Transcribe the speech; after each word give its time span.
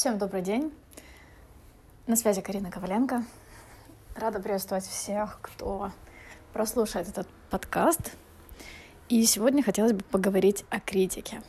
Всем 0.00 0.16
добрый 0.16 0.40
день. 0.40 0.72
На 2.06 2.16
связи 2.16 2.40
Карина 2.40 2.70
Коваленко. 2.70 3.22
Рада 4.14 4.40
приветствовать 4.40 4.86
всех, 4.86 5.38
кто 5.42 5.92
прослушает 6.54 7.10
этот 7.10 7.28
подкаст. 7.50 8.12
И 9.10 9.22
сегодня 9.26 9.62
хотелось 9.62 9.92
бы 9.92 10.02
поговорить 10.02 10.64
о 10.70 10.80
критике. 10.80 11.42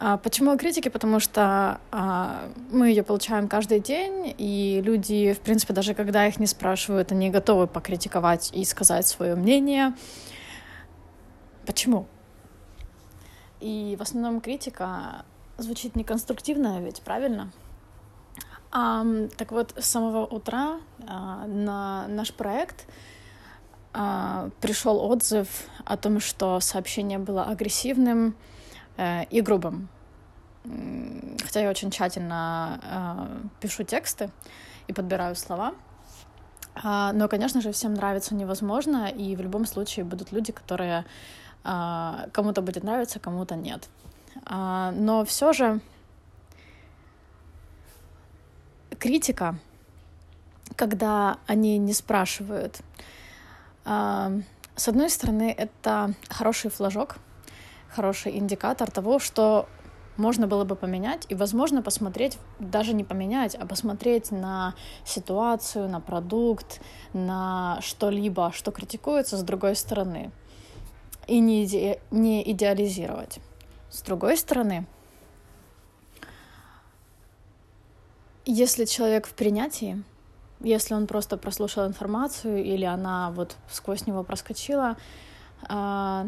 А 0.00 0.16
почему 0.16 0.50
о 0.50 0.56
критике? 0.56 0.90
Потому 0.90 1.20
что 1.20 1.80
а, 1.92 2.50
мы 2.72 2.88
ее 2.88 3.04
получаем 3.04 3.46
каждый 3.46 3.78
день, 3.78 4.34
и 4.36 4.82
люди, 4.84 5.32
в 5.34 5.38
принципе, 5.38 5.72
даже 5.72 5.94
когда 5.94 6.26
их 6.26 6.40
не 6.40 6.46
спрашивают, 6.48 7.12
они 7.12 7.30
готовы 7.30 7.68
покритиковать 7.68 8.50
и 8.52 8.64
сказать 8.64 9.06
свое 9.06 9.36
мнение. 9.36 9.94
Почему? 11.64 12.08
И 13.60 13.94
в 13.96 14.02
основном 14.02 14.40
критика 14.40 15.24
звучит 15.62 15.96
неконструктивно, 15.96 16.80
ведь 16.80 17.02
правильно? 17.02 17.50
А, 18.72 19.04
так 19.36 19.52
вот, 19.52 19.74
с 19.78 19.86
самого 19.86 20.26
утра 20.26 20.80
а, 21.06 21.46
на 21.46 22.06
наш 22.08 22.32
проект 22.32 22.86
а, 23.92 24.50
пришел 24.60 24.98
отзыв 24.98 25.48
о 25.84 25.96
том, 25.96 26.20
что 26.20 26.60
сообщение 26.60 27.18
было 27.18 27.44
агрессивным 27.44 28.36
э, 28.96 29.24
и 29.24 29.40
грубым. 29.40 29.88
Хотя 30.62 31.60
я 31.60 31.70
очень 31.70 31.90
тщательно 31.90 32.80
э, 32.82 33.48
пишу 33.60 33.82
тексты 33.82 34.30
и 34.86 34.92
подбираю 34.92 35.34
слова. 35.34 35.74
А, 36.74 37.12
но, 37.12 37.28
конечно 37.28 37.60
же, 37.60 37.72
всем 37.72 37.94
нравится 37.94 38.34
невозможно, 38.34 39.08
и 39.08 39.34
в 39.36 39.40
любом 39.40 39.66
случае 39.66 40.04
будут 40.04 40.32
люди, 40.32 40.52
которые 40.52 41.04
а, 41.64 42.28
кому-то 42.32 42.62
будет 42.62 42.84
нравиться, 42.84 43.18
кому-то 43.18 43.56
нет. 43.56 43.88
А, 44.44 44.92
но 44.92 45.24
все 45.24 45.52
же 45.52 45.80
критика, 48.98 49.58
когда 50.76 51.38
они 51.46 51.78
не 51.78 51.92
спрашивают, 51.92 52.80
а, 53.84 54.32
с 54.76 54.88
одной 54.88 55.10
стороны, 55.10 55.54
это 55.56 56.14
хороший 56.28 56.70
флажок, 56.70 57.16
хороший 57.88 58.38
индикатор 58.38 58.90
того, 58.90 59.18
что 59.18 59.68
можно 60.16 60.46
было 60.46 60.64
бы 60.64 60.76
поменять 60.76 61.26
и, 61.28 61.34
возможно, 61.34 61.82
посмотреть, 61.82 62.38
даже 62.58 62.92
не 62.94 63.04
поменять, 63.04 63.54
а 63.54 63.66
посмотреть 63.66 64.30
на 64.30 64.74
ситуацию, 65.04 65.88
на 65.88 66.00
продукт, 66.00 66.80
на 67.12 67.78
что-либо, 67.80 68.52
что 68.52 68.70
критикуется 68.70 69.36
с 69.36 69.42
другой 69.42 69.74
стороны 69.76 70.30
и 71.26 71.40
не, 71.40 71.64
иде 71.64 72.00
не 72.10 72.48
идеализировать. 72.52 73.40
С 73.90 74.02
другой 74.02 74.36
стороны, 74.36 74.86
если 78.44 78.84
человек 78.84 79.26
в 79.26 79.34
принятии, 79.34 80.02
если 80.60 80.94
он 80.94 81.06
просто 81.06 81.36
прослушал 81.36 81.86
информацию 81.86 82.64
или 82.64 82.84
она 82.84 83.30
вот 83.30 83.56
сквозь 83.70 84.06
него 84.06 84.22
проскочила, 84.22 84.96
а, 85.68 86.26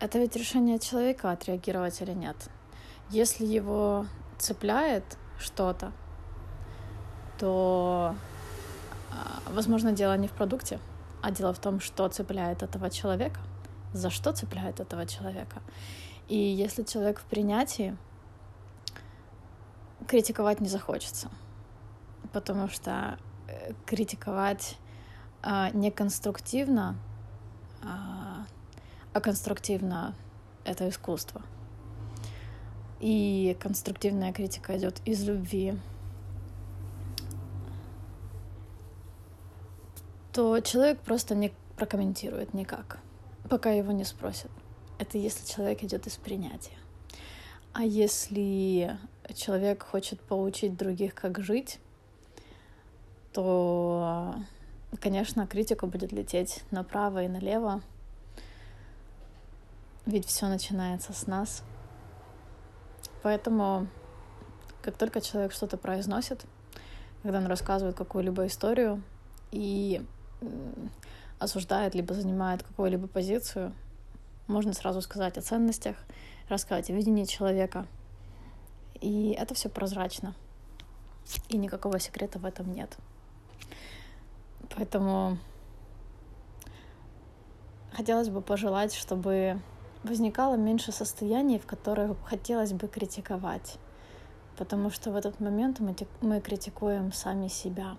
это 0.00 0.18
ведь 0.18 0.36
решение 0.36 0.78
человека 0.78 1.30
отреагировать 1.30 2.00
или 2.00 2.12
нет. 2.12 2.36
Если 3.10 3.44
его 3.44 4.06
цепляет 4.38 5.04
что-то, 5.38 5.92
то, 7.38 8.14
а, 9.10 9.50
возможно, 9.50 9.92
дело 9.92 10.16
не 10.16 10.28
в 10.28 10.32
продукте, 10.32 10.78
а 11.20 11.30
дело 11.30 11.52
в 11.52 11.58
том, 11.58 11.80
что 11.80 12.08
цепляет 12.08 12.62
этого 12.62 12.90
человека 12.90 13.38
за 13.92 14.10
что 14.10 14.32
цепляет 14.32 14.80
этого 14.80 15.06
человека. 15.06 15.62
И 16.28 16.36
если 16.36 16.82
человек 16.82 17.20
в 17.20 17.24
принятии, 17.24 17.96
критиковать 20.06 20.60
не 20.60 20.68
захочется, 20.68 21.30
потому 22.32 22.68
что 22.68 23.18
э, 23.48 23.72
критиковать 23.86 24.78
а, 25.42 25.70
не 25.70 25.90
конструктивно, 25.90 26.96
а, 27.82 28.46
а 29.12 29.20
конструктивно 29.20 30.14
это 30.64 30.88
искусство. 30.88 31.42
И 33.00 33.56
конструктивная 33.60 34.32
критика 34.32 34.76
идет 34.76 35.00
из 35.04 35.22
любви. 35.24 35.78
то 40.32 40.58
человек 40.60 40.98
просто 41.00 41.34
не 41.34 41.52
прокомментирует 41.76 42.54
никак 42.54 43.00
пока 43.52 43.70
его 43.70 43.92
не 43.92 44.04
спросят. 44.04 44.50
Это 45.02 45.18
если 45.18 45.44
человек 45.44 45.82
идет 45.82 46.06
из 46.06 46.14
принятия. 46.14 46.78
А 47.72 47.82
если 47.82 48.96
человек 49.34 49.82
хочет 49.82 50.20
поучить 50.20 50.76
других, 50.76 51.16
как 51.16 51.40
жить, 51.40 51.80
то, 53.32 54.36
конечно, 55.00 55.48
критика 55.48 55.88
будет 55.88 56.12
лететь 56.12 56.62
направо 56.70 57.24
и 57.24 57.28
налево. 57.28 57.82
Ведь 60.06 60.26
все 60.26 60.46
начинается 60.46 61.12
с 61.12 61.26
нас. 61.26 61.64
Поэтому, 63.24 63.88
как 64.82 64.96
только 64.96 65.20
человек 65.20 65.50
что-то 65.50 65.78
произносит, 65.78 66.44
когда 67.24 67.38
он 67.38 67.46
рассказывает 67.46 67.96
какую-либо 67.96 68.46
историю, 68.46 69.02
и 69.50 70.00
осуждает, 71.40 71.96
либо 71.96 72.14
занимает 72.14 72.62
какую-либо 72.62 73.08
позицию, 73.08 73.74
можно 74.52 74.72
сразу 74.72 75.00
сказать 75.00 75.38
о 75.38 75.42
ценностях, 75.42 75.96
рассказать 76.48 76.90
о 76.90 76.92
видении 76.92 77.24
человека. 77.24 77.86
И 79.00 79.30
это 79.38 79.54
все 79.54 79.68
прозрачно. 79.68 80.34
И 81.48 81.56
никакого 81.56 81.98
секрета 81.98 82.38
в 82.38 82.44
этом 82.44 82.72
нет. 82.72 82.96
Поэтому 84.76 85.38
хотелось 87.92 88.28
бы 88.28 88.42
пожелать, 88.42 88.94
чтобы 88.94 89.60
возникало 90.04 90.56
меньше 90.56 90.92
состояний, 90.92 91.58
в 91.58 91.66
которых 91.66 92.16
хотелось 92.24 92.72
бы 92.72 92.88
критиковать. 92.88 93.78
Потому 94.56 94.90
что 94.90 95.10
в 95.10 95.16
этот 95.16 95.40
момент 95.40 95.80
мы, 95.80 95.96
мы 96.20 96.40
критикуем 96.40 97.12
сами 97.12 97.48
себя, 97.48 97.96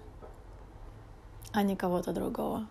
а 1.52 1.64
не 1.64 1.76
кого-то 1.76 2.14
другого 2.14 2.68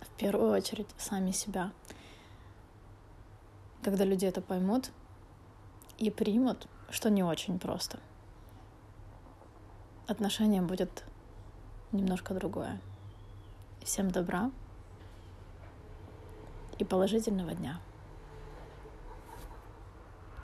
в 0.00 0.08
первую 0.18 0.50
очередь 0.50 0.88
сами 0.96 1.30
себя. 1.30 1.70
Когда 3.88 4.04
люди 4.04 4.26
это 4.26 4.42
поймут 4.42 4.90
и 5.96 6.10
примут, 6.10 6.66
что 6.90 7.08
не 7.08 7.22
очень 7.22 7.58
просто, 7.58 7.98
отношение 10.06 10.60
будет 10.60 11.04
немножко 11.92 12.34
другое. 12.34 12.82
Всем 13.82 14.10
добра 14.10 14.50
и 16.78 16.84
положительного 16.84 17.54
дня. 17.54 17.80